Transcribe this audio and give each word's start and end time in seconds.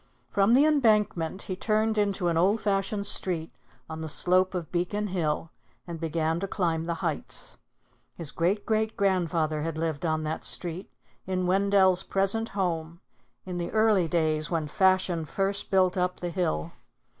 From 0.31 0.55
the 0.55 0.65
Embankment, 0.65 1.43
he 1.43 1.55
turned 1.55 1.95
into 1.95 2.27
an 2.27 2.35
old 2.35 2.59
fashioned 2.61 3.05
street 3.05 3.51
on 3.87 4.01
the 4.01 4.09
slope 4.09 4.55
of 4.55 4.71
Beacon 4.71 5.09
Hill, 5.09 5.51
and 5.85 5.99
began 5.99 6.39
to 6.39 6.47
climb 6.47 6.85
the 6.87 6.95
heights. 7.05 7.55
His 8.15 8.31
great 8.31 8.65
great 8.65 8.97
grandfather 8.97 9.61
had 9.61 9.77
lived 9.77 10.03
on 10.03 10.23
that 10.23 10.43
street, 10.43 10.89
in 11.27 11.45
Wendell's 11.45 12.01
present 12.01 12.49
home, 12.57 12.99
in 13.45 13.59
the 13.59 13.69
early 13.69 14.07
days 14.07 14.49
when 14.49 14.65
fashion 14.67 15.23
first 15.23 15.69
built 15.69 15.95
up 15.95 16.19
the 16.19 16.29
Hill. 16.31 16.71